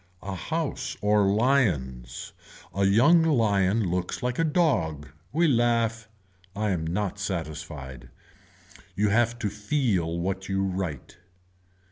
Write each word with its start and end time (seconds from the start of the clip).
A 0.23 0.33
house 0.33 0.97
or 0.99 1.27
lions. 1.27 2.33
A 2.73 2.85
young 2.85 3.21
lion 3.21 3.83
looks 3.91 4.23
like 4.23 4.39
a 4.39 4.43
dog. 4.43 5.09
We 5.31 5.47
laugh. 5.47 6.09
I 6.55 6.71
am 6.71 6.87
not 6.87 7.19
satisfied. 7.19 8.09
You 8.95 9.09
have 9.09 9.37
to 9.37 9.49
feel 9.51 10.17
what 10.19 10.49
you 10.49 10.63
write. 10.65 11.17